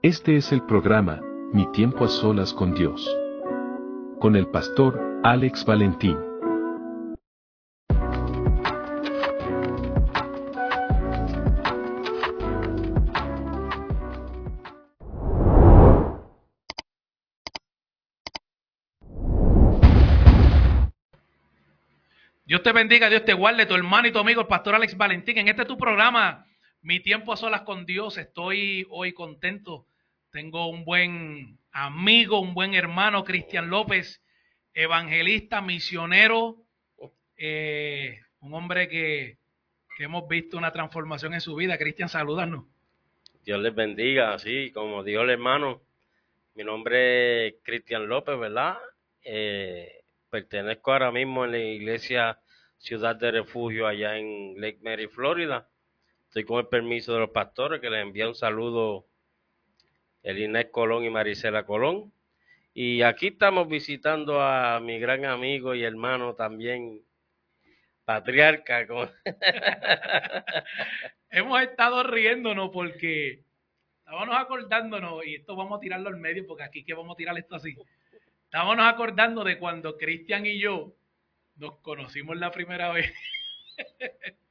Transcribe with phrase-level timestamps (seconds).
[0.00, 1.20] Este es el programa,
[1.52, 3.04] Mi tiempo a solas con Dios.
[4.20, 6.16] Con el pastor Alex Valentín.
[22.44, 25.38] Dios te bendiga, Dios te guarde, tu hermano y tu amigo, el pastor Alex Valentín.
[25.38, 26.46] En este tu programa,
[26.82, 29.86] Mi tiempo a solas con Dios, estoy hoy contento
[30.30, 34.22] tengo un buen amigo, un buen hermano, Cristian López,
[34.74, 36.56] evangelista, misionero,
[37.36, 39.38] eh, un hombre que,
[39.98, 41.76] hemos visto una transformación en su vida.
[41.76, 42.66] Cristian, salúdanos.
[43.44, 45.82] Dios les bendiga, así como dijo el hermano.
[46.54, 48.76] Mi nombre es Cristian López, ¿verdad?
[49.24, 52.38] Eh, pertenezco ahora mismo en la iglesia
[52.76, 55.68] Ciudad de Refugio allá en Lake Mary, Florida.
[56.38, 59.08] Estoy con el permiso de los pastores que les envía un saludo
[60.22, 62.12] el Inés Colón y Marisela Colón.
[62.72, 67.02] Y aquí estamos visitando a mi gran amigo y hermano también,
[68.04, 68.86] patriarca.
[71.30, 73.42] Hemos estado riéndonos porque
[73.98, 77.36] estábamos acordándonos, y esto vamos a tirarlo al medio porque aquí que vamos a tirar
[77.36, 77.76] esto así.
[78.44, 80.94] Estábamos acordando de cuando Cristian y yo
[81.56, 83.12] nos conocimos la primera vez.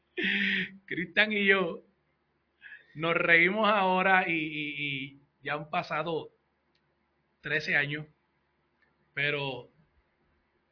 [0.85, 1.83] Cristian y yo
[2.95, 6.31] nos reímos ahora y, ya han pasado
[7.41, 8.05] 13 años,
[9.13, 9.69] pero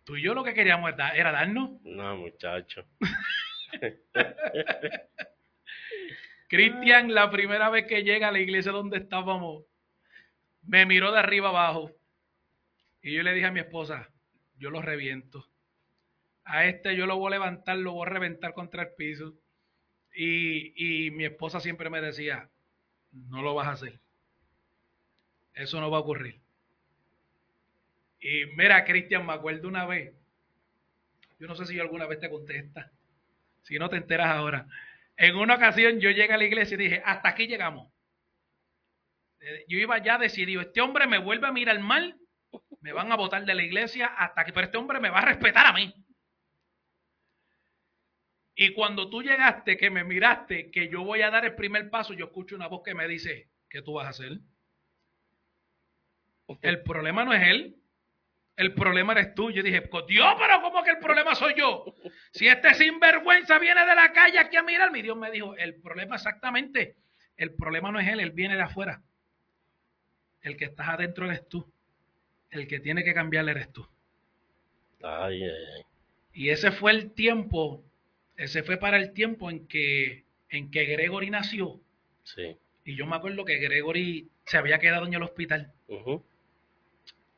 [0.03, 1.81] tú y yo lo que queríamos era darnos.
[1.83, 2.85] No, muchacho.
[6.47, 9.65] Cristian, la primera vez que llega a la iglesia donde estábamos,
[10.63, 11.91] me miró de arriba abajo
[13.01, 14.09] y yo le dije a mi esposa,
[14.57, 15.45] yo lo reviento.
[16.45, 19.33] A este yo lo voy a levantar, lo voy a reventar contra el piso.
[20.13, 22.49] Y, y mi esposa siempre me decía,
[23.11, 23.99] no lo vas a hacer.
[25.53, 26.39] Eso no va a ocurrir.
[28.19, 30.13] Y mira, Cristian, me acuerdo una vez.
[31.39, 32.91] Yo no sé si yo alguna vez te contesta.
[33.63, 34.67] Si no te enteras ahora.
[35.17, 37.91] En una ocasión yo llegué a la iglesia y dije, hasta aquí llegamos.
[39.39, 42.17] Eh, yo iba ya decidido, este hombre me vuelve a mirar mal,
[42.81, 45.25] me van a votar de la iglesia hasta que, pero este hombre me va a
[45.25, 45.93] respetar a mí.
[48.55, 52.13] Y cuando tú llegaste, que me miraste, que yo voy a dar el primer paso,
[52.13, 54.39] yo escucho una voz que me dice, ¿qué tú vas a hacer?
[56.61, 57.75] El problema no es él.
[58.55, 59.51] El problema eres tú.
[59.51, 61.93] Yo dije, pues, Dios, pero ¿cómo que el problema soy yo?
[62.31, 66.15] Si este sinvergüenza viene de la calle aquí a mirarme, Dios me dijo, el problema
[66.15, 66.95] exactamente,
[67.35, 69.01] el problema no es él, él viene de afuera.
[70.41, 71.69] El que estás adentro eres tú.
[72.51, 73.85] El que tiene que cambiar eres tú.
[75.03, 75.83] Ay, ay,
[76.33, 77.83] Y ese fue el tiempo,
[78.37, 81.79] ese fue para el tiempo en que, en que Gregory nació.
[82.23, 82.57] Sí.
[82.83, 85.73] Y yo me acuerdo que Gregory se había quedado en el hospital.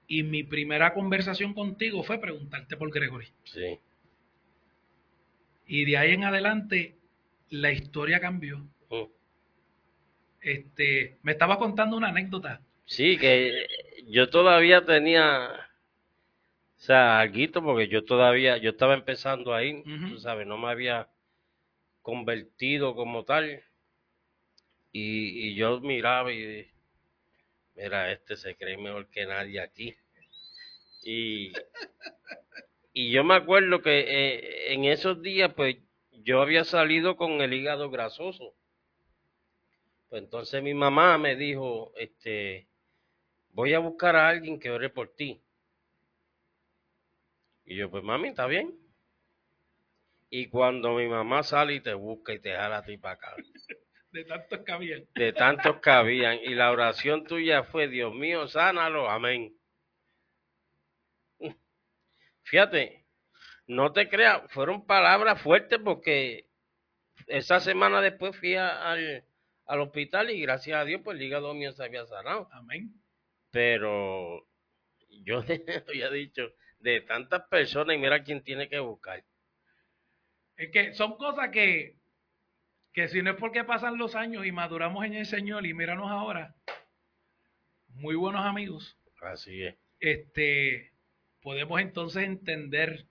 [0.07, 3.27] Y mi primera conversación contigo fue preguntarte por Gregory.
[3.43, 3.79] Sí.
[5.67, 6.95] Y de ahí en adelante
[7.49, 8.65] la historia cambió.
[10.41, 12.61] Este, me estaba contando una anécdota.
[12.85, 13.67] Sí, que
[14.07, 15.66] yo todavía tenía,
[16.77, 21.09] o sea, algo, porque yo todavía, yo estaba empezando ahí, tú sabes, no me había
[22.01, 23.63] convertido como tal.
[24.91, 26.67] Y, y yo miraba y
[27.75, 29.95] mira, este se cree mejor que nadie aquí.
[31.03, 31.51] Y,
[32.93, 35.77] y yo me acuerdo que eh, en esos días, pues
[36.11, 38.53] yo había salido con el hígado grasoso.
[40.09, 42.67] Pues entonces mi mamá me dijo, este,
[43.49, 45.41] voy a buscar a alguien que ore por ti.
[47.67, 48.73] Y yo, pues mami, está bien.
[50.29, 53.35] Y cuando mi mamá sale y te busca y te jala a ti para acá.
[54.11, 55.05] De tantos que habían.
[55.13, 56.39] De tantos que habían.
[56.41, 59.53] Y la oración tuya fue, Dios mío, sánalo, amén.
[62.43, 63.05] Fíjate,
[63.67, 66.47] no te creas, fueron palabras fuertes porque
[67.27, 69.25] esa semana después fui al,
[69.65, 72.47] al hospital y gracias a Dios pues el hígado mío se había sanado.
[72.53, 72.93] Amén.
[73.51, 74.47] Pero
[75.25, 75.43] yo
[75.89, 76.49] había dicho,
[76.91, 79.23] de tantas personas y mira quién tiene que buscar.
[80.55, 81.95] Es que son cosas que
[82.93, 86.09] que si no es porque pasan los años y maduramos en el Señor y míranos
[86.09, 86.55] ahora,
[87.89, 88.97] muy buenos amigos.
[89.21, 89.75] Así es.
[89.99, 90.91] Este,
[91.41, 93.05] podemos entonces entender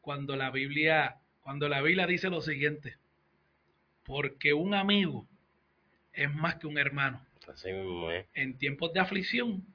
[0.00, 2.96] cuando la Biblia, cuando la Biblia dice lo siguiente,
[4.04, 5.26] porque un amigo
[6.14, 7.26] es más que un hermano.
[7.46, 8.08] Así mismo.
[8.32, 9.66] En tiempos de aflicción,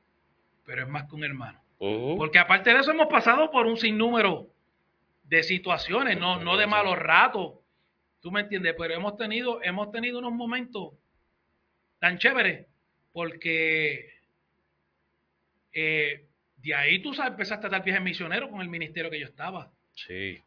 [0.65, 1.61] pero es más que un hermano.
[1.79, 4.47] Porque aparte de eso hemos pasado por un sinnúmero
[5.23, 7.53] de situaciones, no, no de malos ratos,
[8.21, 8.75] ¿Tú me entiendes?
[8.77, 10.93] Pero hemos tenido, hemos tenido unos momentos
[11.99, 12.67] tan chéveres
[13.13, 14.09] porque
[15.71, 16.25] eh,
[16.57, 19.71] de ahí tú sabes, empezaste a dar viajes misioneros con el ministerio que yo estaba.
[19.95, 20.41] Sí.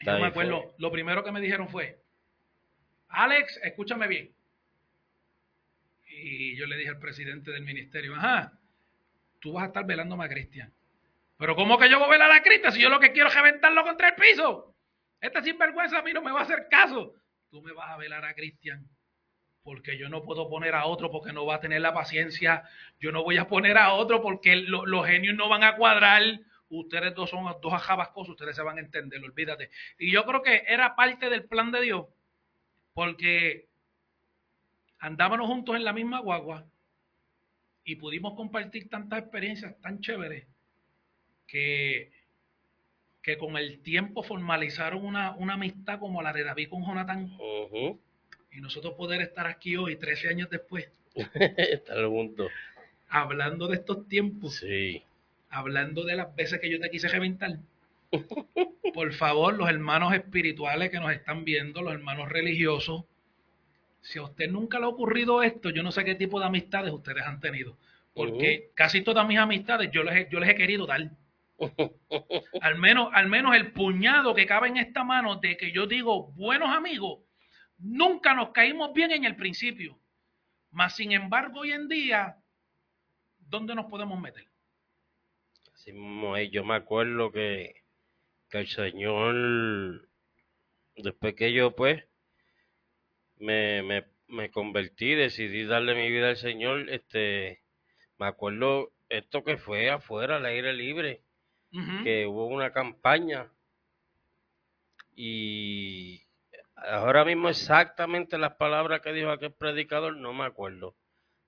[0.00, 1.98] yo me acuerdo, lo primero que me dijeron fue,
[3.08, 4.30] Alex, escúchame bien.
[6.10, 8.57] Y yo le dije al presidente del ministerio, ajá,
[9.40, 10.72] tú vas a estar velándome a Cristian.
[11.36, 13.34] Pero ¿cómo que yo voy a velar a Cristian si yo lo que quiero es
[13.34, 14.74] reventarlo contra el piso?
[15.20, 17.14] Este sinvergüenza a mí no me va a hacer caso.
[17.50, 18.88] Tú me vas a velar a Cristian
[19.62, 22.64] porque yo no puedo poner a otro porque no va a tener la paciencia,
[22.98, 26.22] yo no voy a poner a otro porque los genios no van a cuadrar,
[26.70, 29.70] ustedes dos son dos ajabascos, ustedes se van a entender, olvídate.
[29.98, 32.06] Y yo creo que era parte del plan de Dios,
[32.94, 33.68] porque
[34.98, 36.66] andábamos juntos en la misma guagua
[37.88, 40.44] y pudimos compartir tantas experiencias tan chéveres
[41.46, 42.12] que,
[43.22, 47.32] que con el tiempo formalizaron una, amistad como la de David con Jonathan
[48.52, 50.86] y nosotros poder estar aquí hoy, 13 años después.
[51.34, 52.52] estar juntos.
[53.08, 54.56] Hablando de estos tiempos.
[54.56, 55.02] Sí.
[55.48, 57.56] Hablando de las veces que yo te quise reventar.
[58.92, 63.04] Por favor, los hermanos espirituales que nos están viendo, los hermanos religiosos,
[64.00, 66.92] si a usted nunca le ha ocurrido esto, yo no sé qué tipo de amistades
[66.92, 67.76] ustedes han tenido.
[68.14, 71.10] Porque casi todas mis amistades yo les, he, yo les he querido dar.
[72.60, 76.32] al, menos, al menos el puñado que cabe en esta mano de que yo digo
[76.32, 77.20] buenos amigos,
[77.78, 79.98] Nunca nos caímos bien en el principio.
[80.70, 82.36] Mas, sin embargo, hoy en día,
[83.38, 84.46] ¿dónde nos podemos meter?
[85.72, 85.92] Así
[86.50, 87.84] yo me acuerdo que,
[88.50, 90.08] que el Señor,
[90.96, 92.04] después que yo, pues,
[93.40, 97.62] me, me, me convertí, decidí darle mi vida al Señor, este,
[98.18, 101.22] me acuerdo esto que fue afuera, al aire libre,
[102.02, 103.52] que hubo una campaña
[105.14, 106.22] y
[106.86, 110.94] Ahora mismo exactamente las palabras que dijo aquel predicador no me acuerdo.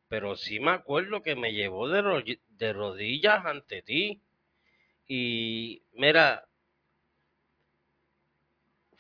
[0.09, 4.23] Pero sí me acuerdo que me llevó de, de rodillas ante ti.
[5.07, 6.49] Y mira,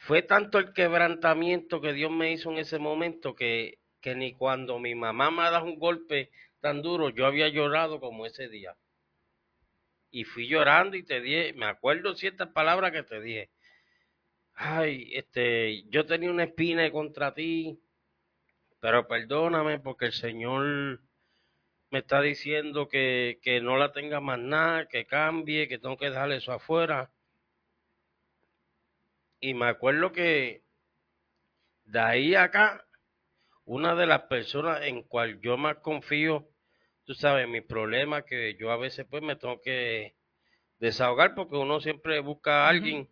[0.00, 4.78] fue tanto el quebrantamiento que Dios me hizo en ese momento que, que ni cuando
[4.78, 6.30] mi mamá me dado un golpe
[6.60, 8.76] tan duro yo había llorado como ese día.
[10.10, 13.50] Y fui llorando y te dije, me acuerdo ciertas palabras que te dije
[14.60, 17.80] ay, este, yo tenía una espina contra ti,
[18.80, 21.00] pero perdóname porque el Señor
[21.90, 26.10] me está diciendo que, que no la tenga más nada, que cambie, que tengo que
[26.10, 27.10] dejarle eso afuera.
[29.40, 30.62] Y me acuerdo que
[31.84, 32.86] de ahí acá,
[33.64, 36.48] una de las personas en cual yo más confío,
[37.04, 40.14] tú sabes, mis problemas que yo a veces pues me tengo que
[40.78, 43.08] desahogar porque uno siempre busca a alguien.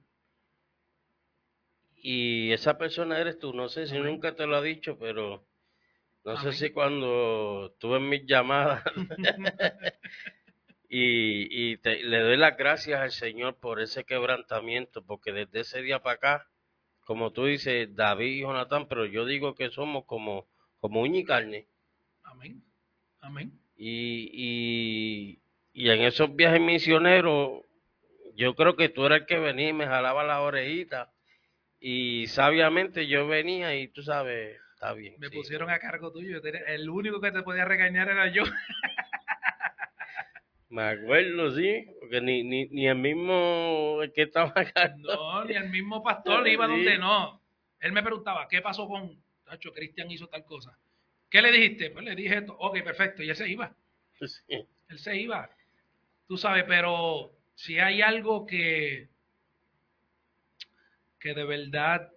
[1.96, 3.52] Y esa persona eres tú.
[3.52, 5.46] No sé si nunca te lo ha dicho, pero
[6.24, 8.82] no sé si cuando tuve mis llamadas
[10.88, 16.02] y, y le doy las gracias al Señor por ese quebrantamiento, porque desde ese día
[16.02, 16.48] para acá,
[17.04, 20.46] como tú dices, David y Jonathan, pero yo digo que somos como,
[20.80, 21.66] como uña y carne.
[22.22, 22.62] Amén.
[23.20, 23.52] Amén.
[23.76, 25.42] Y, y,
[25.72, 27.62] y en esos viajes misioneros,
[28.34, 31.08] yo creo que tú eras el que venía y me jalaba las orejitas
[31.80, 35.14] y sabiamente yo venía y tú sabes, está bien.
[35.18, 36.40] Me pusieron a cargo tuyo.
[36.42, 38.42] El único que te podía regañar era yo.
[40.70, 44.94] Me acuerdo, sí, porque ni, ni, ni el mismo que estaba acá.
[44.98, 47.40] No, ni el mismo pastor iba donde no.
[47.80, 49.72] Él me preguntaba, ¿qué pasó con Tacho?
[49.72, 50.76] Cristian hizo tal cosa.
[51.30, 51.90] ¿Qué le dijiste?
[51.90, 53.74] Pues le dije esto, ok, perfecto, y él se iba.
[54.18, 55.48] Él se iba.
[56.26, 59.08] Tú sabes, pero si hay algo que
[61.20, 62.12] que de verdad,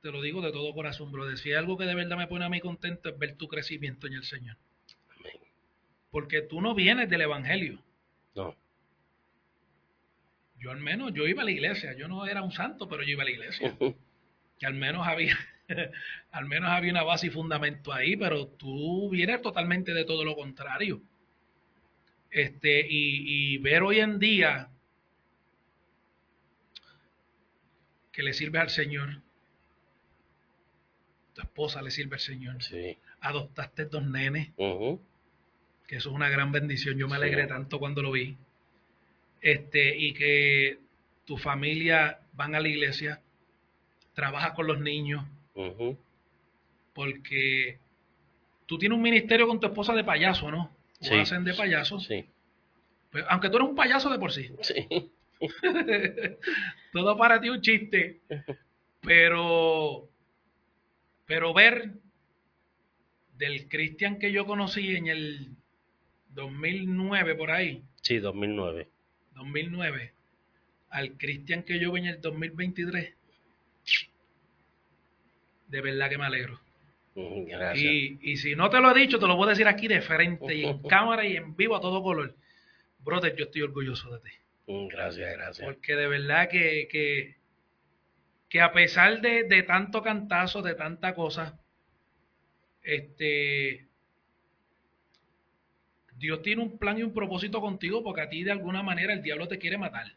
[0.00, 2.44] te lo digo de todo corazón, bro, si hay algo que de verdad me pone
[2.44, 4.56] a mí contento es ver tu crecimiento en el Señor.
[6.18, 7.78] Porque tú no vienes del Evangelio.
[8.34, 8.52] No.
[10.58, 13.10] Yo al menos, yo iba a la iglesia, yo no era un santo, pero yo
[13.10, 13.76] iba a la iglesia.
[14.58, 15.38] que al menos había,
[16.32, 20.34] al menos había una base y fundamento ahí, pero tú vienes totalmente de todo lo
[20.34, 21.00] contrario.
[22.32, 24.70] Este, y, y ver hoy en día
[28.10, 29.22] que le sirve al Señor.
[31.34, 32.60] Tu esposa le sirve al Señor.
[32.60, 32.98] Sí.
[33.20, 34.48] Adoptaste dos nenes.
[35.88, 36.96] Que eso es una gran bendición.
[36.96, 38.36] Yo me alegré tanto cuando lo vi.
[39.40, 40.78] Este, y que
[41.24, 43.20] tu familia van a la iglesia,
[44.14, 45.24] trabaja con los niños.
[46.94, 47.78] Porque
[48.66, 50.70] tú tienes un ministerio con tu esposa de payaso, ¿no?
[51.10, 51.98] O hacen de payaso.
[52.00, 52.26] Sí.
[53.10, 54.50] Pues, aunque tú eres un payaso de por sí.
[54.60, 55.10] Sí.
[56.92, 58.20] Todo para ti un chiste.
[59.00, 60.08] Pero,
[61.26, 61.92] pero ver,
[63.38, 65.48] del Cristian que yo conocí en el
[66.30, 67.82] 2009 por ahí.
[68.02, 68.88] Sí, 2009.
[69.34, 70.12] 2009
[70.90, 73.14] al Cristian que yo vi en el 2023.
[75.68, 76.60] De verdad que me alegro.
[77.14, 77.84] Gracias.
[77.84, 80.00] Y, y si no te lo he dicho, te lo voy a decir aquí de
[80.00, 82.34] frente y en cámara y en vivo a todo color.
[83.00, 84.30] Brother, yo estoy orgulloso de ti.
[84.90, 85.66] Gracias, gracias.
[85.66, 87.36] Porque de verdad que, que,
[88.48, 91.58] que a pesar de, de, tanto cantazo, de tanta cosa,
[92.82, 93.87] este,
[96.18, 99.22] Dios tiene un plan y un propósito contigo porque a ti de alguna manera el
[99.22, 100.14] diablo te quiere matar.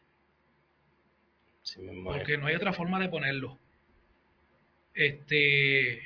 [1.62, 3.58] Sí, porque no hay otra forma de ponerlo.
[4.94, 6.02] Este,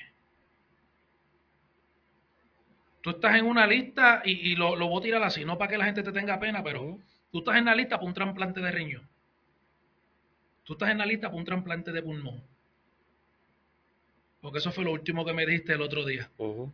[3.01, 5.71] tú estás en una lista y, y lo, lo, voy a tirar así, no para
[5.71, 7.03] que la gente te tenga pena, pero uh -huh.
[7.33, 9.09] tú estás en la lista para un trasplante de riñón.
[10.65, 12.43] Tú estás en la lista para un trasplante de pulmón.
[14.43, 16.31] Porque eso fue lo último que me dijiste el otro día.
[16.37, 16.73] Uh -huh.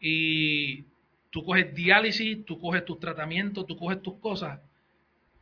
[0.00, 0.84] Y
[1.30, 4.60] tú coges diálisis, tú coges tus tratamientos, tú coges tus cosas.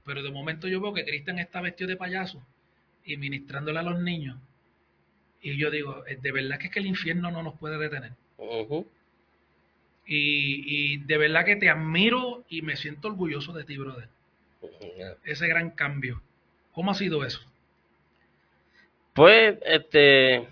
[0.04, 2.42] Pero de momento yo veo que Cristian está vestido de payaso
[3.04, 4.38] y ministrándole a los niños.
[5.40, 8.12] Y yo digo, de verdad que es que el infierno no nos puede detener.
[8.38, 8.86] Uh -huh.
[10.06, 14.08] Y, y, de verdad que te admiro y me siento orgulloso de ti, brother.
[15.24, 16.22] Ese gran cambio.
[16.72, 17.40] ¿Cómo ha sido eso?
[19.12, 20.48] Pues, este,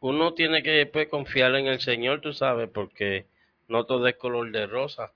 [0.00, 3.26] uno tiene que pues, confiar en el Señor, tú sabes, porque
[3.70, 5.12] no todo es color de rosa.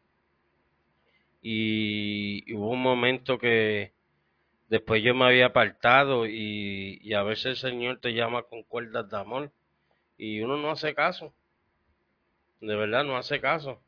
[1.43, 3.93] Y, hubo un momento que
[4.69, 9.17] después yo me había apartado y, a veces el Señor te llama con cuerdas de
[9.19, 9.53] amor
[10.17, 11.35] y uno no hace caso.
[12.61, 13.83] De verdad no hace caso.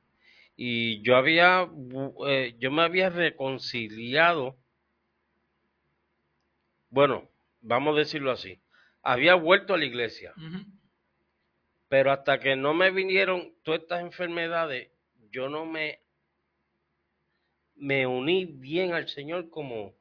[0.57, 1.69] Y yo había,
[2.27, 4.57] eh, yo me había reconciliado.
[6.91, 7.31] Bueno,
[7.61, 8.61] vamos a decirlo así.
[9.03, 10.35] Había vuelto a la iglesia.
[11.89, 14.91] Pero hasta que no me vinieron todas estas enfermedades,
[15.31, 16.01] yo no me,
[17.77, 19.95] me uní bien al Señor como,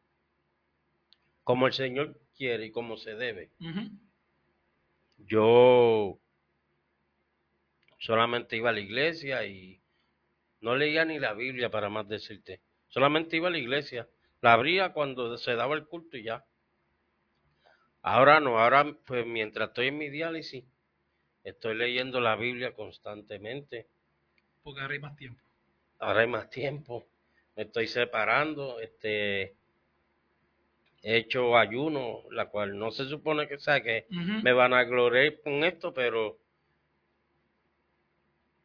[1.43, 3.51] como el Señor quiere y como se debe.
[3.59, 3.99] Uh -huh.
[5.17, 6.19] Yo
[7.99, 9.81] solamente iba a la iglesia y
[10.61, 12.61] no leía ni la Biblia para más decirte.
[12.87, 14.07] Solamente iba a la iglesia.
[14.41, 16.45] La abría cuando se daba el culto y ya.
[18.01, 20.63] Ahora no, ahora pues mientras estoy en mi diálisis,
[21.45, 23.87] estoy leyendo la Biblia constantemente.
[24.63, 25.41] Porque ahora hay más tiempo.
[25.99, 27.05] Ahora hay más tiempo.
[27.55, 29.55] Me estoy separando, este
[31.03, 34.43] he hecho ayuno, la cual no se supone que sea que Uh -huh.
[34.43, 36.37] me van a gloriar con esto, pero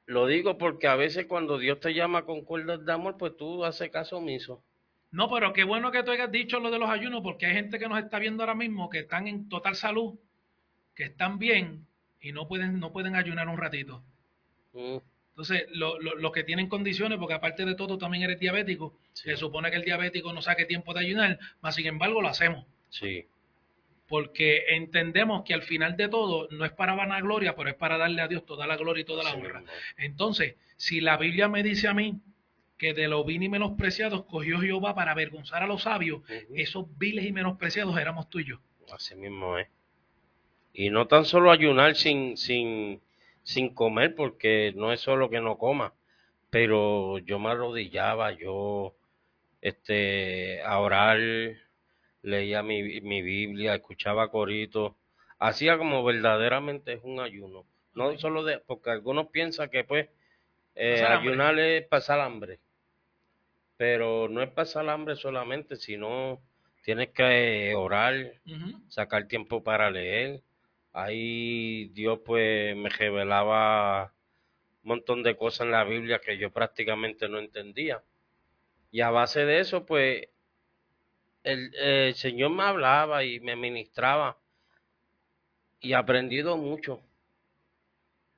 [0.06, 3.64] lo digo porque a veces cuando Dios te llama con cuerdas de amor, pues tú
[3.64, 4.62] haces caso omiso.
[5.12, 7.78] No, pero qué bueno que tú hayas dicho lo de los ayunos, porque hay gente
[7.78, 10.18] que nos está viendo ahora mismo que están en total salud,
[10.94, 11.86] que están bien
[12.20, 14.02] y no pueden, no pueden ayunar un ratito.
[14.72, 14.98] Mm,
[15.30, 19.30] Entonces, los lo, lo que tienen condiciones, porque aparte de todo también eres diabético, Sí.
[19.30, 22.66] se supone que el diabético no saque tiempo de ayunar, mas sin embargo lo hacemos.
[22.90, 23.26] sí,
[24.08, 28.20] Porque entendemos que al final de todo no es para vanagloria, pero es para darle
[28.22, 29.62] a Dios toda la gloria y toda la sí honra.
[29.96, 32.20] Entonces, si la Biblia me dice a mí
[32.76, 36.22] que de los viles y menospreciados cogió Jehová para avergonzar a los sabios,
[36.54, 38.60] esos viles y menospreciados éramos tú y yo.
[38.92, 39.68] Así mismo es.
[40.72, 43.00] Y no tan solo ayunar sin, sin,
[43.42, 45.92] sin comer, porque no es solo que no coma,
[46.50, 48.94] pero yo me arrodillaba, yo
[49.60, 51.18] este, a orar,
[52.22, 54.92] leía mi, mi Biblia, escuchaba coritos,
[55.38, 57.64] hacía como verdaderamente es un ayuno.
[57.94, 60.08] No solo de, porque algunos piensan que pues
[60.76, 62.60] eh, ayunar es pasar hambre,
[63.76, 66.40] pero no es pasar hambre solamente, sino
[66.84, 68.34] tienes que eh, orar,
[68.88, 70.40] sacar tiempo para leer.
[70.92, 74.12] Ahí Dios pues me revelaba
[74.82, 78.02] un montón de cosas en la Biblia que yo prácticamente no entendía.
[78.90, 80.28] Y a base de eso pues
[81.44, 84.38] el, Señor me hablaba y me ministraba
[85.80, 87.00] y aprendido mucho.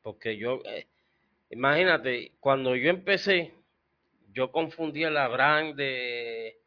[0.02, 0.86] Porque yo, eh,
[1.50, 3.54] imagínate, cuando yo empecé,
[4.32, 6.58] yo confundía el Abraham de,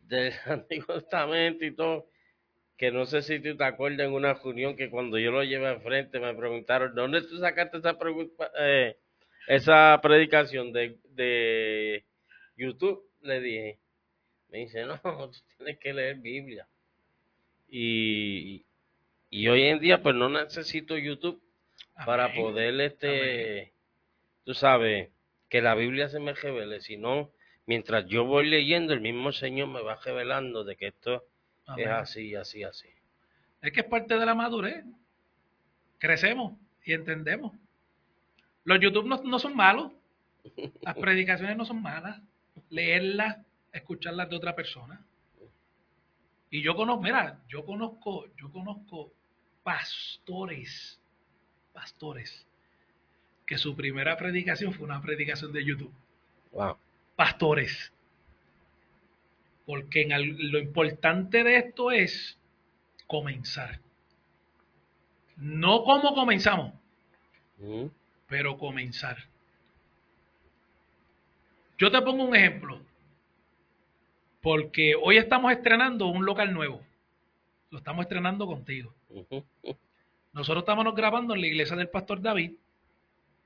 [0.00, 2.08] del Antiguo Testamento y todo
[2.76, 5.68] que no sé si tú te acuerdas en una reunión que cuando yo lo llevé
[5.68, 8.96] al frente me preguntaron, ¿de dónde tú sacaste esa, pregunta, eh,
[9.48, 12.04] esa predicación de, de
[12.56, 13.02] YouTube?
[13.22, 13.78] Le dije,
[14.50, 16.68] me dice, no, tú tienes que leer Biblia.
[17.68, 18.64] Y,
[19.30, 21.42] y hoy en día pues no necesito YouTube
[22.04, 23.72] para poder, este,
[24.44, 25.10] tú sabes,
[25.48, 27.32] que la Biblia se me revele, sino
[27.64, 31.24] mientras yo voy leyendo, el mismo Señor me va revelando de que esto
[31.66, 31.88] Amén.
[31.88, 32.88] es así, así, así.
[33.62, 34.84] Es que es parte de la madurez.
[35.98, 36.54] Crecemos
[36.84, 37.52] y entendemos.
[38.64, 39.92] Los YouTube no, no son malos.
[40.82, 42.20] Las predicaciones no son malas.
[42.70, 43.38] Leerlas,
[43.72, 45.04] escucharlas de otra persona.
[46.50, 49.12] Y yo conozco, mira, yo conozco, yo conozco
[49.62, 51.00] pastores,
[51.72, 52.46] pastores,
[53.44, 55.92] que su primera predicación fue una predicación de YouTube.
[56.52, 56.76] Wow.
[57.16, 57.92] Pastores.
[59.66, 62.38] Porque en lo importante de esto es
[63.06, 63.80] comenzar.
[65.36, 66.72] No cómo comenzamos,
[68.28, 69.18] pero comenzar.
[71.78, 72.80] Yo te pongo un ejemplo,
[74.40, 76.80] porque hoy estamos estrenando un local nuevo.
[77.70, 78.94] Lo estamos estrenando contigo.
[80.32, 82.52] Nosotros estábamos grabando en la iglesia del pastor David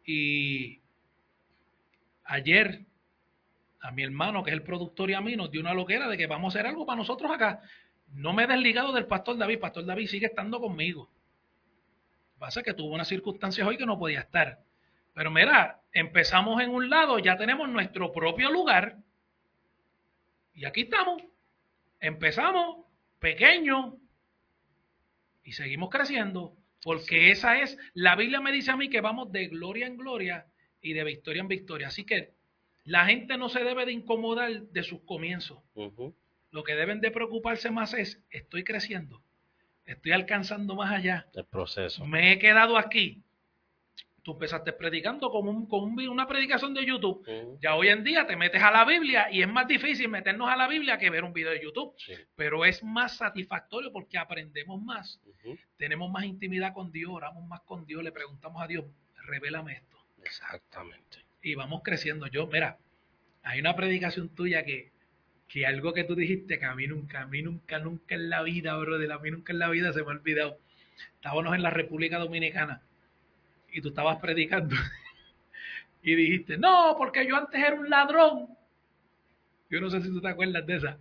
[0.04, 0.80] y
[2.24, 2.84] ayer
[3.80, 6.16] a mi hermano, que es el productor y a mí, nos dio una loquera de
[6.16, 7.60] que vamos a hacer algo para nosotros acá.
[8.12, 11.10] No me he desligado del pastor David, pastor David sigue estando conmigo.
[12.38, 14.60] Pasa que tuvo unas circunstancias hoy que no podía estar.
[15.14, 18.96] Pero mira, empezamos en un lado, ya tenemos nuestro propio lugar
[20.54, 21.22] y aquí estamos.
[22.00, 22.86] Empezamos
[23.18, 23.96] pequeño
[25.44, 29.48] y seguimos creciendo porque esa es, la Biblia me dice a mí que vamos de
[29.48, 30.46] gloria en gloria
[30.80, 31.88] y de victoria en victoria.
[31.88, 32.32] Así que
[32.84, 35.58] la gente no se debe de incomodar de sus comienzos.
[36.50, 39.22] Lo que deben de preocuparse más es, estoy creciendo,
[39.84, 42.04] estoy alcanzando más allá, El proceso.
[42.06, 43.22] me he quedado aquí.
[44.22, 47.24] Tú empezaste predicando con, un, con un una predicación de YouTube.
[47.60, 50.56] Ya hoy en día te metes a la Biblia y es más difícil meternos a
[50.56, 51.94] la Biblia que ver un video de YouTube.
[51.96, 52.12] Sí.
[52.36, 55.22] Pero es más satisfactorio porque aprendemos más,
[55.78, 58.84] tenemos más intimidad con Dios, oramos más con Dios, le preguntamos a Dios,
[59.26, 59.96] revélame esto.
[60.22, 61.24] Exactamente.
[61.42, 62.26] Y vamos creciendo.
[62.26, 62.78] Yo, mira,
[63.42, 64.90] hay una predicación tuya que,
[65.48, 68.42] que algo que tú dijiste que a mí nunca, a mí nunca, nunca en la
[68.42, 70.58] vida, brother, a mí nunca en la vida se me ha olvidado.
[71.14, 72.82] Estábamos en la República Dominicana
[73.72, 74.76] y tú estabas predicando
[76.02, 78.48] y dijiste, no, porque yo antes era un ladrón.
[79.70, 80.98] Yo no sé si tú te acuerdas de esa.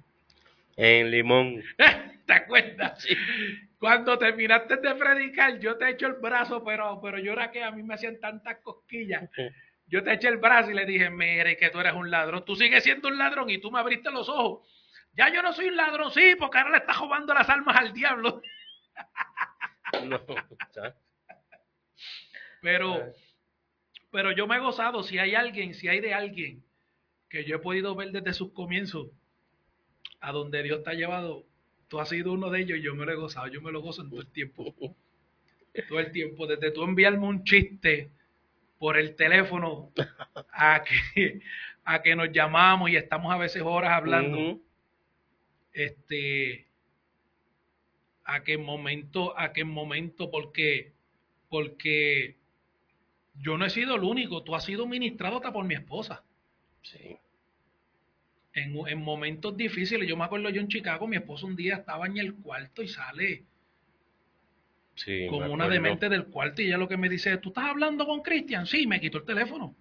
[0.77, 1.61] En Limón.
[2.25, 3.01] ¿Te acuerdas?
[3.01, 3.15] Sí.
[3.79, 7.71] Cuando terminaste de predicar, yo te echo el brazo, pero, pero yo era que a
[7.71, 9.29] mí me hacían tantas cosquillas.
[9.89, 12.45] Yo te eché el brazo y le dije, mire, que tú eres un ladrón.
[12.45, 14.67] Tú sigues siendo un ladrón y tú me abriste los ojos.
[15.13, 17.93] Ya yo no soy un ladrón, sí, porque ahora le estás robando las almas al
[17.93, 18.41] diablo.
[20.03, 20.21] No.
[22.61, 23.11] Pero,
[24.11, 25.01] pero yo me he gozado.
[25.01, 26.63] Si hay alguien, si hay de alguien
[27.27, 29.07] que yo he podido ver desde sus comienzos
[30.19, 31.43] a donde Dios te ha llevado,
[31.87, 33.47] tú has sido uno de ellos y yo me lo he gozado.
[33.47, 34.75] Yo me lo gozo en todo el tiempo.
[35.87, 36.45] Todo el tiempo.
[36.45, 38.11] Desde tú enviarme un chiste
[38.79, 39.91] por el teléfono
[40.53, 41.41] a que,
[41.83, 44.59] a que nos llamamos y estamos a veces horas hablando.
[45.73, 46.67] Este
[48.25, 50.93] a qué momento a qué momento porque
[51.49, 52.37] porque
[53.35, 56.23] yo no he sido el único tú has sido ministrado hasta por mi esposa
[56.81, 57.17] Sí.
[58.53, 62.05] en, en momentos difíciles yo me acuerdo yo en Chicago mi esposa un día estaba
[62.07, 63.43] en el cuarto y sale
[64.99, 65.27] Sí.
[65.29, 68.21] como una demente del cuarto y ella lo que me dice tú estás hablando con
[68.21, 69.75] Cristian sí me quitó el teléfono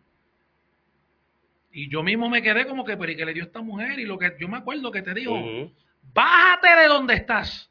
[1.73, 4.05] y yo mismo me quedé como que pero ¿y qué le dio esta mujer y
[4.05, 5.73] lo que yo me acuerdo que te dijo
[6.15, 7.71] bájate de donde estás.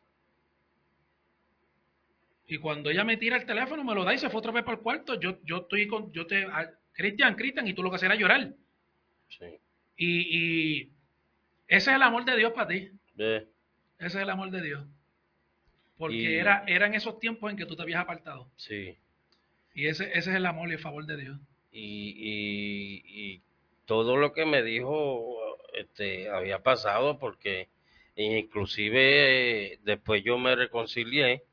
[2.47, 4.63] Y cuando ella me tira el teléfono, me lo da y se fue otra vez
[4.63, 5.19] para el cuarto.
[5.19, 8.15] Yo, yo estoy con, yo te, ah, Cristian, Cristian, y tú lo que haces era
[8.15, 8.53] llorar.
[9.27, 9.59] Sí.
[9.97, 10.91] Y, y
[11.67, 12.89] ese es el amor de Dios para ti.
[13.17, 13.47] Ese
[13.99, 14.85] es el amor de Dios.
[15.97, 18.49] Porque Y- era, eran esos tiempos en que tú te habías apartado.
[18.55, 18.97] Sí.
[19.73, 21.39] Y ese, ese es el amor y el favor de Dios.
[21.71, 23.41] y, y, y
[23.85, 25.37] todo lo que me dijo
[25.73, 27.67] este había pasado porque
[28.15, 31.43] inclusive eh, después yo me reconcilié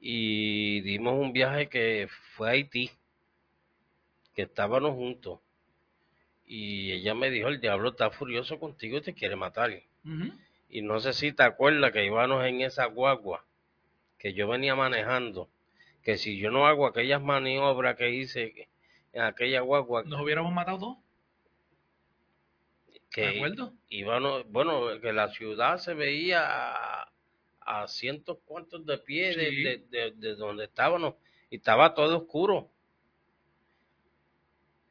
[0.00, 2.90] y dimos un viaje que fue a Haití
[4.34, 5.40] que estábamos juntos
[6.46, 9.70] y ella me dijo el diablo está furioso contigo y te quiere matar
[10.04, 10.32] Ujú.
[10.68, 13.44] Y no sé si te acuerdas que íbamos en esa guagua
[14.18, 15.48] que yo venía manejando
[16.02, 18.68] que si yo no hago aquellas maniobras que hice
[19.12, 20.96] en aquella guagua Nos hubiéramos matado todos.
[22.92, 23.72] ¿De que acuerdo?
[23.88, 27.10] íbamos, bueno, que la ciudad se veía a,
[27.60, 29.62] a cientos cuantos de pies de, Sí.
[29.62, 31.14] de- de- de donde estábamos
[31.50, 32.70] y estaba todo oscuro.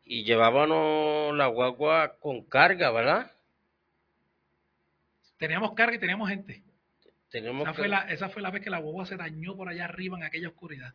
[0.03, 3.31] Y llevábamos la guagua con carga, ¿verdad?
[5.37, 6.63] Teníamos carga y teníamos gente.
[7.29, 9.85] Tenemos Esa fue, la, esa fue la vez que la boba se dañó por allá
[9.85, 10.93] arriba en aquella oscuridad.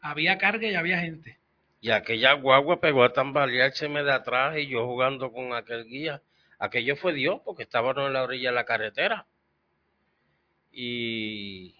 [0.00, 1.38] Había carga y había gente.
[1.80, 6.22] Y aquella guagua pegó a tambaleárseme de atrás y yo jugando con aquel guía.
[6.58, 9.26] Aquello fue Dios porque estábamos en la orilla de la carretera.
[10.72, 11.74] Y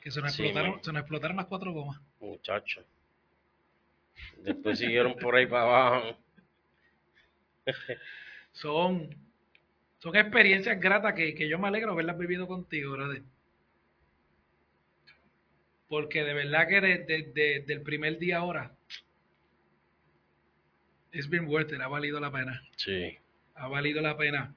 [0.00, 2.00] Que se nos, Sí, explotaron, se nos explotaron las cuatro gomas.
[2.20, 2.84] muchacho,
[4.38, 6.18] Después siguieron por ahí para abajo.
[8.52, 9.16] son,
[10.02, 13.22] son experiencias gratas que, que yo me alegro haberlas vivido contigo, brother.
[15.86, 18.72] Porque de verdad que desde el primer día ahora,
[21.12, 22.60] es bien worth it, ha valido la pena.
[22.74, 23.16] Sí.
[23.54, 24.52] Ha valido la pena.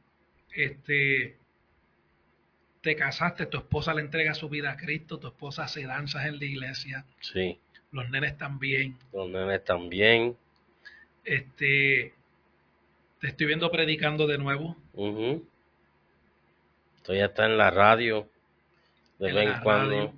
[0.51, 1.37] Este,
[2.81, 6.39] te casaste, tu esposa le entrega su vida a Cristo, tu esposa hace danzas en
[6.39, 7.05] la iglesia.
[7.19, 7.59] Sí.
[7.91, 8.97] Los nenes también.
[9.13, 10.35] Los nenes también.
[11.23, 12.15] Este,
[13.25, 14.77] te estoy viendo predicando de nuevo.
[16.97, 18.29] Estoy hasta en la radio
[19.17, 20.13] de vez en cuando.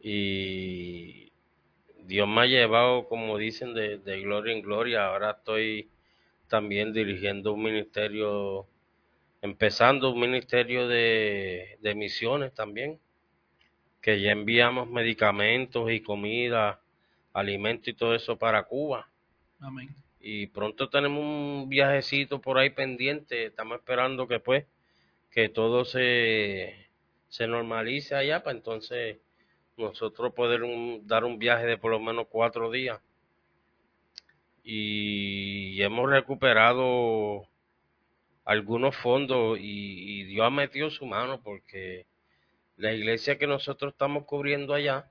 [0.00, 1.30] Y
[2.02, 5.06] Dios me ha llevado, como dicen, de, de gloria en gloria.
[5.06, 5.88] Ahora estoy
[6.48, 8.66] también dirigiendo un ministerio,
[9.40, 12.98] empezando un ministerio de, de misiones también,
[14.00, 16.80] que ya enviamos medicamentos y comida,
[17.32, 19.08] alimentos y todo eso para Cuba.
[19.60, 19.94] Amén.
[20.20, 24.66] Y pronto tenemos un viajecito por ahí pendiente, estamos esperando que pues,
[25.30, 26.88] que todo se,
[27.28, 29.18] se normalice allá para entonces
[29.76, 30.60] nosotros poder
[31.04, 33.00] dar un viaje de por lo menos cuatro días.
[34.62, 37.48] Y hemos recuperado
[38.44, 42.06] algunos fondos y, Dios ha metido su mano porque
[42.76, 45.10] la iglesia que nosotros estamos cubriendo allá,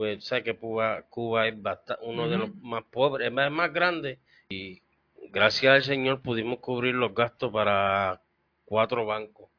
[0.00, 1.54] pues sé que Cuba, Cuba es
[2.00, 4.80] uno de los más pobres, es más, más grande y
[5.28, 8.22] gracias al Señor pudimos cubrir los gastos para
[8.64, 9.50] cuatro bancos.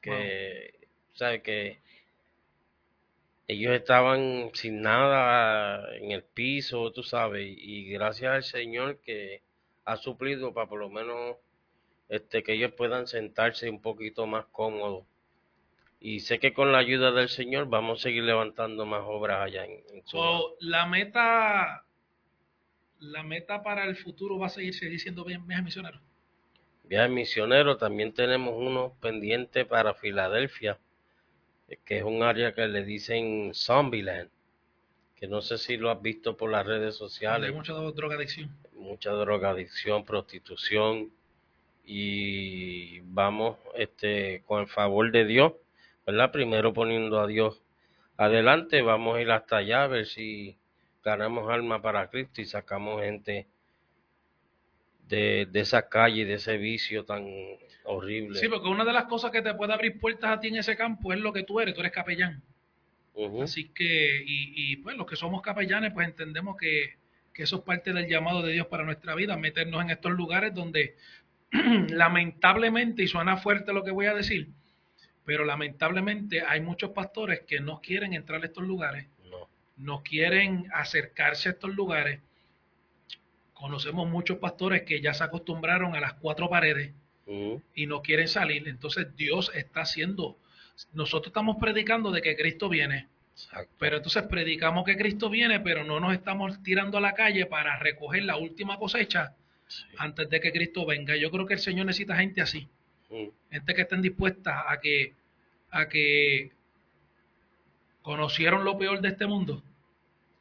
[0.00, 1.80] Que, sabe que
[3.48, 9.42] ellos estaban sin nada en el piso, tú sabes, y gracias al Señor que
[9.84, 11.38] ha suplido para por lo menos
[12.08, 15.04] este que ellos puedan sentarse un poquito más cómodos.
[16.04, 19.64] Y sé que con la ayuda del Señor vamos a seguir levantando más obras allá
[19.64, 19.82] en,
[20.60, 21.86] la meta
[23.00, 26.00] la meta para el futuro va a seguir, seguir siendo viajes misioneros.
[26.84, 30.78] Viajes misioneros, también tenemos uno pendiente para Filadelfia
[31.84, 34.28] que es un área que le dicen Zombieland,
[35.16, 37.48] que no sé si lo has visto por las redes sociales.
[37.48, 38.54] Hay mucha drogadicción.
[38.74, 41.10] Mucha drogadicción, prostitución
[41.86, 45.52] y vamos este con el favor de Dios,
[46.06, 46.30] ¿verdad?
[46.30, 47.62] Primero poniendo a Dios
[48.16, 50.56] adelante, vamos a ir hasta allá a ver si
[51.02, 53.46] ganamos alma para Cristo y sacamos gente
[55.08, 57.26] de, de esa calle, de ese vicio tan
[57.84, 58.38] horrible.
[58.38, 60.76] Sí, porque una de las cosas que te puede abrir puertas a ti en ese
[60.76, 62.42] campo es lo que tú eres, tú eres capellán.
[63.40, 66.96] Así que, y, y, pues los que somos capellanes, pues entendemos que,
[67.32, 70.52] que eso es parte del llamado de Dios para nuestra vida, meternos en estos lugares
[70.52, 70.96] donde
[71.90, 74.48] lamentablemente, y suena fuerte lo que voy a decir,
[75.24, 80.68] pero lamentablemente hay muchos pastores que no quieren entrar a estos lugares, no, no quieren
[80.72, 82.20] acercarse a estos lugares
[83.54, 86.92] Conocemos muchos pastores que ya se acostumbraron a las cuatro paredes
[87.74, 88.68] y no quieren salir.
[88.68, 90.36] Entonces Dios está haciendo,
[90.92, 93.08] nosotros estamos predicando de que Cristo viene.
[93.78, 97.78] Pero entonces predicamos que Cristo viene, pero no nos estamos tirando a la calle para
[97.78, 99.34] recoger la última cosecha
[99.96, 101.16] antes de que Cristo venga.
[101.16, 102.68] Yo creo que el Señor necesita gente así.
[103.08, 105.14] Gente que estén dispuesta a que,
[105.70, 106.50] a que
[108.02, 109.62] conocieron lo peor de este mundo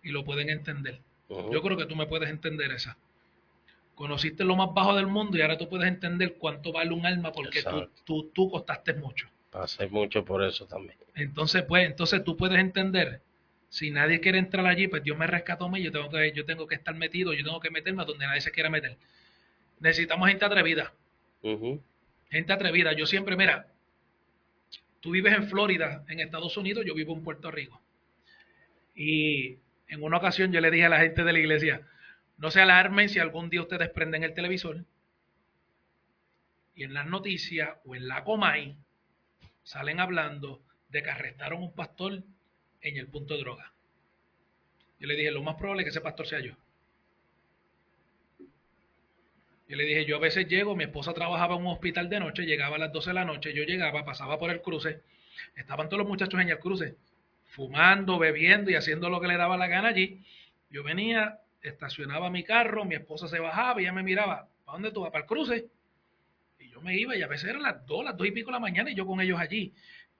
[0.01, 0.99] y lo pueden entender.
[1.29, 2.97] Yo creo que tú me puedes entender esa.
[3.95, 7.31] Conociste lo más bajo del mundo y ahora tú puedes entender cuánto vale un alma
[7.31, 9.27] porque tú, tú, tú, costaste mucho.
[9.51, 10.97] Pasé mucho por eso también.
[11.15, 13.21] Entonces, pues, entonces tú puedes entender.
[13.69, 16.45] Si nadie quiere entrar allí, pues Dios me rescató a mí, yo tengo que, yo
[16.45, 18.97] tengo que estar metido, yo tengo que meterme donde nadie se quiera meter.
[19.79, 20.93] Necesitamos gente atrevida.
[22.33, 22.93] Gente atrevida.
[22.93, 23.67] Yo siempre, mira,
[25.01, 27.79] tú vives en Florida, en Estados Unidos, yo vivo en Puerto Rico.
[28.95, 31.87] Y en una ocasión yo le dije a la gente de la iglesia,
[32.39, 34.83] no se alarmen si algún día ustedes prenden el televisor
[36.73, 38.75] y en las noticias o en la Comay
[39.61, 42.23] salen hablando de que arrestaron un pastor
[42.81, 43.71] en el punto de droga.
[44.99, 46.53] Yo le dije, lo más probable es que ese pastor sea yo.
[49.67, 52.45] Yo le dije, yo a veces llego, mi esposa trabajaba en un hospital de noche,
[52.45, 55.01] llegaba a las 12 de la noche, yo llegaba, pasaba por el cruce,
[55.55, 56.97] estaban todos los muchachos en el cruce,
[57.45, 60.21] fumando, bebiendo y haciendo lo que le daba la gana allí.
[60.69, 64.91] Yo venía, estacionaba mi carro, mi esposa se bajaba y ella me miraba, ¿para dónde
[64.91, 65.11] tú vas?
[65.11, 65.67] ¿Para el cruce?
[66.59, 68.53] Y yo me iba y a veces eran las dos, las dos y pico de
[68.53, 69.73] la mañana y yo con ellos allí.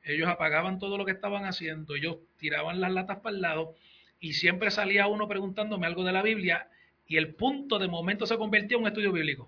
[0.03, 3.75] Ellos apagaban todo lo que estaban haciendo, ellos tiraban las latas para el lado
[4.19, 6.69] y siempre salía uno preguntándome algo de la Biblia
[7.13, 9.47] y el punto de momento se convertía en un estudio bíblico.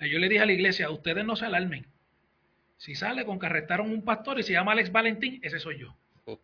[0.00, 1.86] yo le dije a la iglesia, ustedes no se alarmen.
[2.78, 5.94] Si sale con que arrestaron un pastor y se llama Alex Valentín, ese soy yo.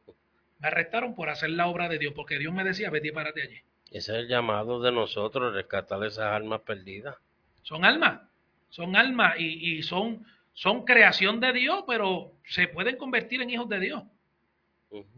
[0.61, 3.43] Me arrestaron por hacer la obra de Dios, porque Dios me decía, vete y párate
[3.43, 3.57] allí.
[3.91, 7.17] Ese es el llamado de nosotros, rescatar esas almas perdidas.
[7.63, 8.21] Son almas,
[8.69, 13.81] son almas y, son, son creación de Dios, pero se pueden convertir en hijos de
[13.81, 14.03] Dios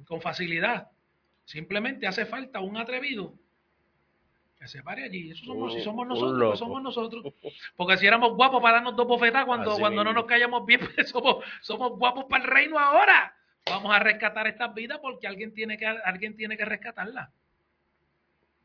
[0.06, 0.88] con facilidad.
[1.44, 3.34] Simplemente hace falta un atrevido
[4.60, 5.30] que se pare allí.
[5.30, 7.32] Eso somos, si somos nosotros, somos nosotros.
[7.76, 11.08] Porque si éramos guapos para darnos dos bofetadas cuando, cuando no nos callamos bien, pues
[11.08, 13.34] somos, somos guapos para el reino ahora.
[13.64, 17.32] Vamos a rescatar estas vidas porque alguien tiene que, alguien tiene que rescatarla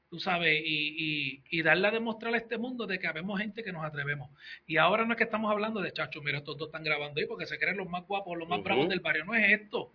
[0.07, 3.73] tú sabes, y, y, darle a demostrar a este mundo de que habemos gente que
[3.73, 4.29] nos atrevemos.
[4.65, 7.25] Y ahora no es que estamos hablando de chacho, mira, estos dos están grabando ahí
[7.25, 9.25] porque se creen los más guapos, los más bravos del barrio.
[9.25, 9.91] No es esto.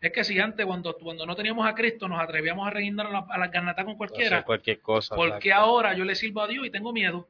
[0.00, 3.38] Es que si antes, cuando, cuando no teníamos a Cristo, nos atrevíamos a reinar a
[3.38, 4.42] la con cualquiera.
[4.42, 5.14] cualquier cosa.
[5.14, 7.28] Porque ahora yo le sirvo a Dios y tengo miedo.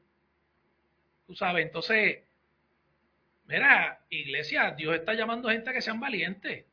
[1.25, 2.23] Tú sabes, entonces,
[3.45, 6.65] mira, iglesia, Dios está llamando a gente a que sean valientes.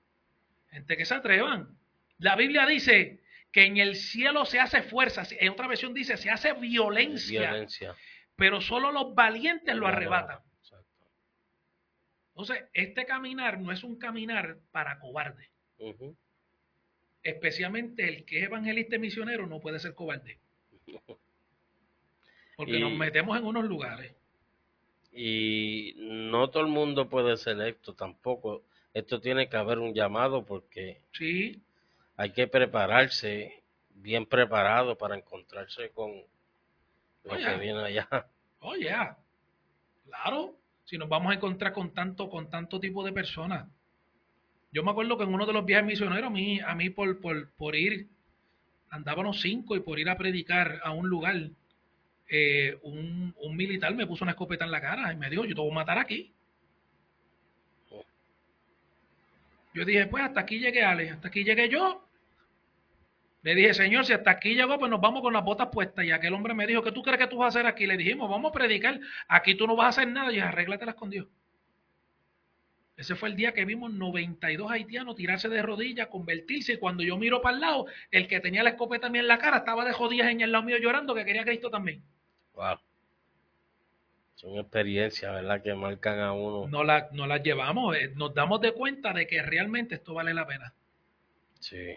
[0.71, 1.77] Gente que se atrevan.
[2.19, 3.21] La Biblia dice
[3.53, 5.25] que en el cielo se hace fuerza.
[5.39, 7.41] En otra versión dice, se hace violencia.
[7.41, 7.95] violencia.
[8.37, 10.39] Pero solo los valientes lo arrebatan.
[12.35, 14.99] Entonces, este caminar no es un caminar para
[17.23, 20.39] Especialmente el que es evangelista y misionero no puede ser cobarde.
[22.57, 24.15] Porque nos metemos en unos lugares.
[25.13, 28.65] Y no todo el mundo puede ser esto tampoco.
[28.93, 31.63] Esto tiene que haber un llamado porque sí.
[32.17, 33.63] hay que prepararse,
[33.95, 36.13] bien preparado para encontrarse con
[37.25, 38.27] lo que viene allá.
[38.61, 38.95] Oye,
[40.05, 43.69] claro, si nos vamos a encontrar con tanto, con tanto tipo de personas.
[44.75, 47.21] Yo me acuerdo que en uno de los viajes misioneros, a mí, a mí por,
[47.21, 48.09] por, ir,
[48.91, 51.37] andábamos cinco y por ir a predicar a un lugar,
[52.29, 55.61] eh, un, militar me puso una escopeta en la cara y me dijo, yo te
[55.61, 56.33] voy a matar aquí.
[59.75, 62.05] Yo dije, pues hasta aquí llegué, Ale, hasta aquí llegué yo.
[63.43, 66.05] Le dije, Señor, si hasta aquí llegó, pues nos vamos con las botas puestas.
[66.05, 67.87] Y aquel hombre me dijo, ¿qué tú crees que tú vas a hacer aquí?
[67.87, 68.99] Le dijimos, vamos a predicar.
[69.29, 70.33] Aquí tú no vas a hacer nada.
[70.33, 71.29] Y arréglatelas con Dios.
[72.97, 76.75] Ese fue el día que vimos 92 haitianos tirarse de rodillas, convertirse.
[76.75, 79.27] Y cuando yo miro para el lado, el que tenía la escopeta a mí en
[79.27, 82.03] la cara estaba de jodillas en el lado mío llorando que quería a Cristo también.
[82.55, 82.79] Wow.
[84.37, 85.61] Son experiencias, ¿verdad?
[85.63, 86.69] Que marcan a uno.
[86.69, 87.97] No las no la llevamos.
[87.97, 90.73] Eh, nos damos de cuenta de que realmente esto vale la pena.
[91.59, 91.95] Sí.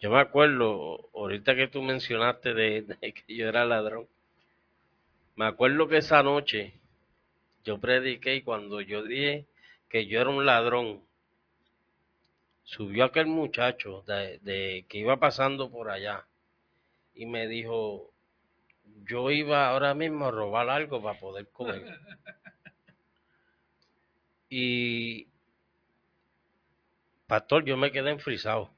[0.00, 4.06] Yo me acuerdo, ahorita que tú mencionaste de, de que yo era ladrón.
[5.36, 6.74] Me acuerdo que esa noche
[7.64, 9.46] yo prediqué y cuando yo dije
[9.92, 11.04] que yo era un ladrón.
[12.64, 16.26] Subió aquel muchacho de, que iba pasando por allá
[17.14, 18.10] y me dijo,
[19.04, 21.84] yo iba ahora mismo a robar algo para poder comer.
[24.48, 25.28] y,
[27.26, 28.70] pastor, yo me quedé enfrisado.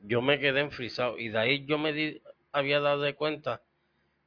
[0.00, 3.60] Yo me quedé enfrisado y de ahí yo me di, había dado de cuenta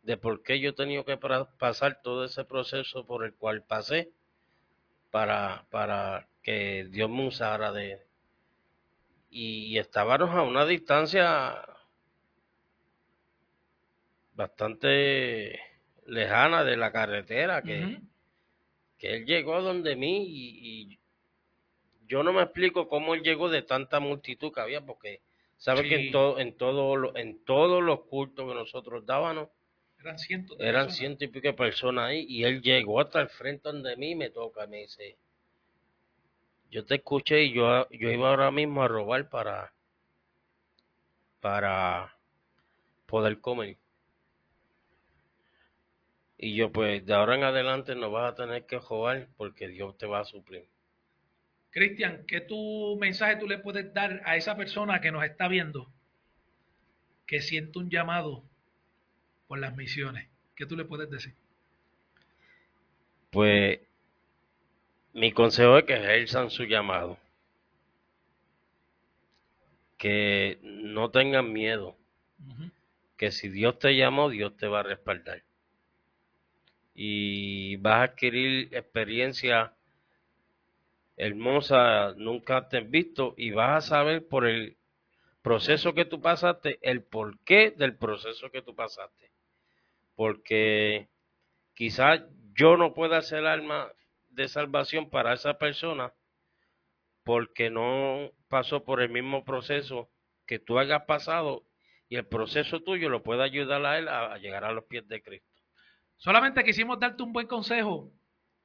[0.04, 4.12] de por qué yo he tenido que pasar todo ese proceso por el cual pasé
[5.12, 8.06] para, para que Dios me usara de...
[9.32, 11.64] Y, estábamos a una distancia
[14.34, 15.60] bastante
[16.08, 18.00] lejana de la carretera, que,
[18.98, 21.00] que él llegó donde mí y,
[22.08, 25.22] yo no me explico cómo él llegó de tanta multitud que había, porque
[25.58, 29.50] sabe que en, todo, en, todo, en todos los cultos que nosotros dábamos,
[30.00, 33.70] eran cientos Eran ciento y pico de personas ahí y él llegó hasta el frente
[33.70, 35.18] donde mí me toca, me dice,
[36.72, 39.74] yo te escuché y yo, yo iba ahora mismo a robar para,
[41.42, 42.16] para
[43.06, 43.78] poder comer.
[46.38, 49.98] Y yo pues de ahora en adelante no vas a tener que robar porque Dios
[49.98, 50.66] te va a suplir.
[51.72, 55.92] Cristian, ¿qué tu mensaje tú le puedes dar a esa persona que nos está viendo?
[57.28, 58.49] Que siente un llamado
[59.50, 60.30] por las misiones.
[60.56, 61.34] ¿Qué tú le puedes decir?
[63.32, 63.80] Pues
[65.14, 67.18] mi consejo es que ejerzan su llamado.
[69.98, 71.98] Que no tengan miedo.
[73.18, 75.42] Que si Dios te llamó, Dios te va a respaldar.
[76.94, 79.74] Y vas a adquirir experiencia
[81.18, 84.78] hermosa, nunca te has visto, y vas a saber por el
[85.42, 89.30] proceso que tú pasaste, el porqué del proceso que tú pasaste
[90.20, 91.08] porque
[91.76, 92.22] quizás
[92.54, 93.90] yo no pueda ser alma
[94.28, 96.12] de salvación para esa persona
[97.24, 100.10] porque no pasó por el mismo proceso
[100.46, 101.64] que tú hayas pasado
[102.10, 105.22] y el proceso tuyo lo puede ayudar a él a, llegar a los pies de
[105.22, 105.48] Cristo.
[106.18, 108.12] Solamente quisimos darte un buen consejo